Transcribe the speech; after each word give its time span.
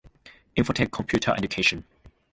Infotech 0.57 0.89
Computer 0.89 1.35
Education. 1.37 1.83